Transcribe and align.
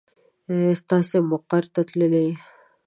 تاسې 0.89 1.17
مقر 1.29 1.63
ته 1.73 1.81
تللي 1.87 2.07
يئ. 2.25 2.31